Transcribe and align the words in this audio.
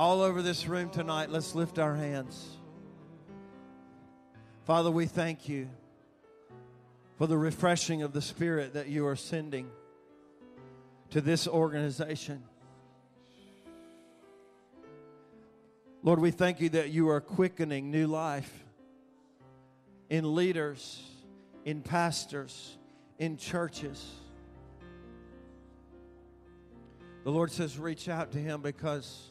All 0.00 0.22
over 0.22 0.40
this 0.40 0.66
room 0.66 0.88
tonight, 0.88 1.28
let's 1.28 1.54
lift 1.54 1.78
our 1.78 1.94
hands. 1.94 2.56
Father, 4.64 4.90
we 4.90 5.04
thank 5.04 5.46
you 5.46 5.68
for 7.18 7.26
the 7.26 7.36
refreshing 7.36 8.00
of 8.00 8.14
the 8.14 8.22
Spirit 8.22 8.72
that 8.72 8.88
you 8.88 9.06
are 9.06 9.14
sending 9.14 9.70
to 11.10 11.20
this 11.20 11.46
organization. 11.46 12.42
Lord, 16.02 16.18
we 16.18 16.30
thank 16.30 16.62
you 16.62 16.70
that 16.70 16.88
you 16.88 17.10
are 17.10 17.20
quickening 17.20 17.90
new 17.90 18.06
life 18.06 18.64
in 20.08 20.34
leaders, 20.34 21.02
in 21.66 21.82
pastors, 21.82 22.78
in 23.18 23.36
churches. 23.36 24.02
The 27.22 27.30
Lord 27.30 27.52
says, 27.52 27.78
reach 27.78 28.08
out 28.08 28.32
to 28.32 28.38
him 28.38 28.62
because 28.62 29.29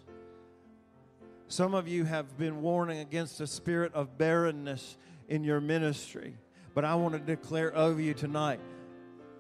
some 1.49 1.73
of 1.73 1.88
you 1.88 2.05
have 2.05 2.38
been 2.38 2.62
warning 2.62 2.99
against 2.99 3.41
a 3.41 3.48
spirit 3.48 3.91
of 3.95 4.20
barrenness 4.20 4.98
in 5.27 5.44
your 5.44 5.59
ministry. 5.59 6.35
But 6.76 6.85
I 6.85 6.94
want 6.94 7.13
to 7.16 7.20
declare 7.20 7.76
over 7.76 7.99
you 7.99 8.13
tonight 8.13 8.59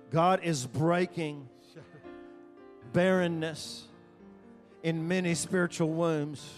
God 0.09 0.41
is 0.43 0.65
breaking 0.65 1.47
barrenness 2.93 3.85
in 4.81 5.07
many 5.07 5.35
spiritual 5.35 5.89
wombs. 5.89 6.51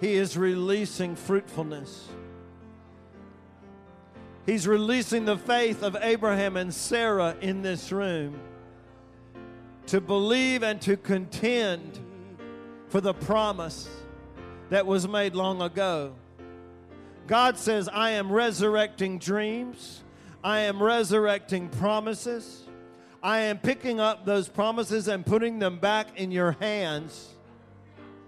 He 0.00 0.14
is 0.14 0.36
releasing 0.36 1.16
fruitfulness. 1.16 2.08
He's 4.46 4.68
releasing 4.68 5.24
the 5.24 5.36
faith 5.36 5.82
of 5.82 5.96
Abraham 6.00 6.56
and 6.56 6.72
Sarah 6.72 7.36
in 7.40 7.62
this 7.62 7.90
room 7.90 8.38
to 9.86 10.00
believe 10.00 10.62
and 10.62 10.80
to 10.82 10.96
contend 10.96 11.98
for 12.92 13.00
the 13.00 13.14
promise 13.14 13.88
that 14.68 14.86
was 14.86 15.08
made 15.08 15.34
long 15.34 15.62
ago. 15.62 16.12
God 17.26 17.56
says, 17.56 17.88
I 17.88 18.10
am 18.10 18.30
resurrecting 18.30 19.18
dreams, 19.18 20.04
I 20.44 20.60
am 20.60 20.82
resurrecting 20.82 21.70
promises. 21.70 22.64
I 23.22 23.38
am 23.42 23.58
picking 23.58 23.98
up 24.00 24.26
those 24.26 24.48
promises 24.48 25.08
and 25.08 25.24
putting 25.24 25.58
them 25.60 25.78
back 25.78 26.18
in 26.18 26.32
your 26.32 26.52
hands. 26.60 27.28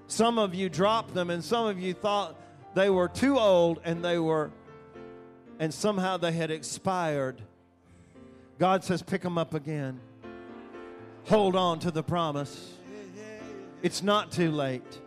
Some 0.07 0.39
of 0.39 0.55
you 0.55 0.69
dropped 0.69 1.13
them, 1.13 1.29
and 1.31 1.45
some 1.45 1.67
of 1.67 1.81
you 1.81 1.93
thought 1.93 2.41
they 2.75 2.89
were 2.89 3.09
too 3.09 3.37
old 3.37 3.81
and 3.85 4.05
they 4.05 4.19
were, 4.19 4.51
and 5.59 5.75
somehow 5.75 6.17
they 6.17 6.33
had 6.33 6.51
expired. 6.51 7.43
God 8.59 8.83
says, 8.85 9.03
pick 9.03 9.23
them 9.23 9.37
up 9.37 9.53
again. 9.53 10.01
Hold 11.25 11.57
on 11.57 11.81
to 11.81 11.91
the 11.91 12.05
promise. 12.05 12.75
It's 13.85 14.03
not 14.03 14.33
too 14.33 14.51
late. 14.51 14.99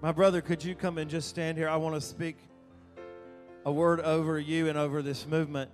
My 0.00 0.12
brother, 0.12 0.40
could 0.40 0.62
you 0.62 0.76
come 0.76 0.98
and 0.98 1.10
just 1.10 1.28
stand 1.28 1.58
here? 1.58 1.68
I 1.68 1.78
want 1.78 1.96
to 1.96 2.00
speak 2.00 2.36
a 3.66 3.72
word 3.72 3.98
over 3.98 4.38
you 4.38 4.68
and 4.68 4.78
over 4.78 5.02
this 5.02 5.26
movement. 5.26 5.72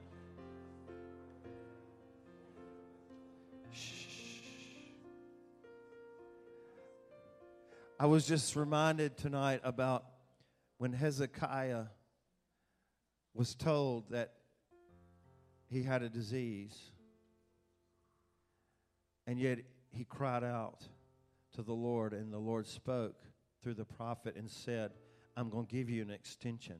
I 8.01 8.07
was 8.07 8.27
just 8.27 8.57
reminded 8.57 9.19
tonight 9.19 9.61
about 9.65 10.07
when 10.79 10.95
Hezekiah 10.95 11.85
was 13.35 13.55
told 13.55 14.09
that 14.13 14.33
he 15.69 15.83
had 15.83 16.03
a 16.03 16.09
disease, 16.09 16.75
and 19.27 19.39
yet 19.39 19.59
he 19.91 20.05
cried 20.05 20.45
out 20.45 20.87
to 21.55 21.63
the 21.63 21.73
Lord, 21.73 22.13
and 22.13 22.33
the 22.33 22.39
Lord 22.39 22.67
spoke 22.67 23.17
through 23.63 23.75
the 23.75 23.85
prophet 23.85 24.37
and 24.37 24.51
said, 24.51 24.93
I'm 25.37 25.51
going 25.51 25.67
to 25.67 25.73
give 25.73 25.91
you 25.91 26.03
an 26.03 26.11
extension. 26.11 26.77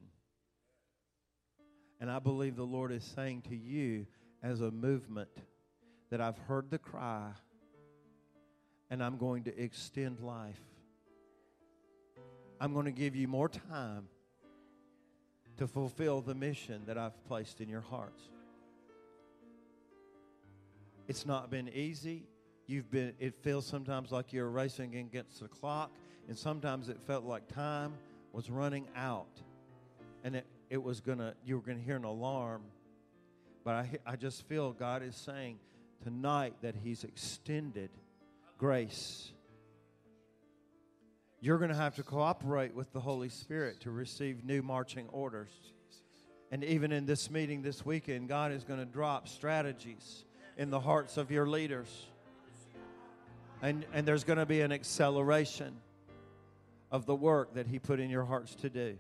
And 2.01 2.11
I 2.11 2.19
believe 2.19 2.57
the 2.57 2.65
Lord 2.65 2.93
is 2.93 3.05
saying 3.05 3.43
to 3.49 3.57
you 3.57 4.07
as 4.43 4.61
a 4.61 4.71
movement 4.71 5.31
that 6.11 6.21
I've 6.21 6.39
heard 6.39 6.71
the 6.71 6.79
cry 6.79 7.31
and 8.91 9.03
I'm 9.03 9.17
going 9.17 9.45
to 9.45 9.61
extend 9.61 10.21
life. 10.21 10.61
I'm 12.61 12.73
going 12.73 12.85
to 12.87 12.93
give 12.93 13.17
you 13.17 13.29
more 13.29 13.49
time 13.49 14.09
to 15.57 15.67
fulfill 15.67 16.21
the 16.21 16.35
mission 16.35 16.83
that 16.87 16.97
I've 16.97 17.25
placed 17.25 17.61
in 17.61 17.69
your 17.69 17.81
hearts. 17.81 18.23
It's 21.09 21.27
not 21.27 21.51
been 21.51 21.69
easy. 21.69 22.25
You've 22.67 22.91
been 22.91 23.13
it 23.21 23.35
feels 23.43 23.65
sometimes 23.65 24.11
like 24.11 24.33
you're 24.33 24.51
racing 24.51 24.97
against 24.97 25.41
the 25.41 25.49
clock 25.49 25.91
and 26.29 26.37
sometimes 26.37 26.89
it 26.89 27.01
felt 27.01 27.25
like 27.25 27.47
time 27.47 27.95
was 28.33 28.51
running 28.51 28.89
out. 28.97 29.41
And 30.25 30.37
it, 30.37 30.47
it 30.69 30.83
was 30.83 31.01
gonna 31.01 31.35
you 31.45 31.57
were 31.57 31.63
gonna 31.63 31.79
hear 31.79 31.97
an 31.97 32.05
alarm. 32.05 32.63
But 33.65 33.75
I, 33.75 33.91
I 34.05 34.17
just 34.17 34.47
feel 34.49 34.73
god 34.73 35.03
is 35.03 35.17
saying 35.17 35.59
tonight 36.03 36.55
that 36.63 36.75
he's 36.83 37.05
extended 37.05 37.91
grace. 38.59 39.31
You're 41.41 41.59
going 41.59 41.71
to 41.71 41.77
have 41.77 41.95
to 41.97 42.03
cooperate 42.03 42.75
with 42.75 42.93
the 42.93 43.01
holy 43.01 43.29
spirit 43.29 43.81
to 43.83 43.91
receive 43.91 44.43
new 44.43 44.63
marching 44.63 45.07
orders. 45.09 45.51
And 46.51 46.65
even 46.65 46.91
in 46.91 47.07
this 47.07 47.31
meeting 47.31 47.63
this 47.63 47.87
weekend 47.87 48.29
god 48.29 48.51
is 48.51 48.65
going 48.65 48.81
to 48.81 48.87
drop 48.87 49.29
strategies 49.29 50.25
in 50.57 50.71
the 50.71 50.81
hearts 50.81 51.17
of 51.17 51.31
your 51.31 51.47
leaders 51.47 52.07
and, 53.67 53.85
and 53.93 54.07
there's 54.07 54.23
going 54.23 54.39
to 54.39 54.47
be 54.47 54.61
an 54.61 54.71
acceleration 54.71 55.75
of 56.93 57.05
the 57.05 57.17
work 57.17 57.55
that 57.55 57.67
He 57.67 57.81
put 57.81 57.99
in 57.99 58.11
your 58.11 58.25
hearts 58.25 58.55
to 58.57 58.71
do. 58.71 58.97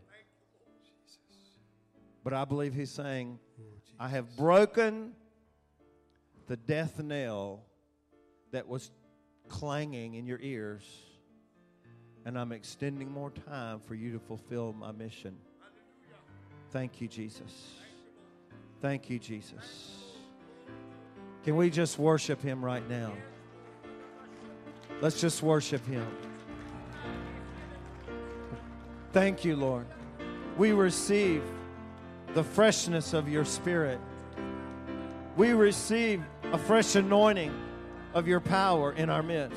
But 2.24 2.32
I 2.32 2.44
believe 2.44 2.74
He's 2.74 2.90
saying, 2.90 3.38
I 4.00 4.08
have 4.08 4.36
broken 4.36 5.12
the 6.48 6.56
death 6.56 7.00
knell 7.00 7.62
that 8.50 8.66
was 8.66 8.90
clanging 9.48 10.14
in 10.14 10.26
your 10.26 10.40
ears, 10.42 10.82
and 12.24 12.36
I'm 12.36 12.50
extending 12.50 13.08
more 13.08 13.30
time 13.30 13.78
for 13.78 13.94
you 13.94 14.12
to 14.14 14.18
fulfill 14.18 14.72
my 14.72 14.90
mission. 14.90 15.36
Thank 16.72 17.00
you, 17.00 17.06
Jesus. 17.06 17.74
Thank 18.82 19.10
you, 19.10 19.20
Jesus. 19.20 19.94
Can 21.44 21.54
we 21.54 21.70
just 21.70 22.00
worship 22.00 22.42
Him 22.42 22.64
right 22.64 22.86
now? 22.90 23.12
Let's 25.00 25.20
just 25.20 25.42
worship 25.42 25.84
Him. 25.86 26.06
Thank 29.12 29.44
you, 29.44 29.56
Lord. 29.56 29.86
We 30.56 30.72
receive 30.72 31.42
the 32.34 32.44
freshness 32.44 33.12
of 33.12 33.28
your 33.28 33.44
spirit. 33.44 33.98
We 35.36 35.52
receive 35.52 36.22
a 36.52 36.58
fresh 36.58 36.94
anointing 36.96 37.52
of 38.14 38.26
your 38.26 38.40
power 38.40 38.92
in 38.92 39.10
our 39.10 39.22
midst. 39.22 39.56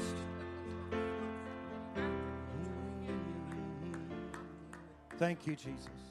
Thank 5.17 5.45
you, 5.47 5.55
Jesus. 5.55 6.08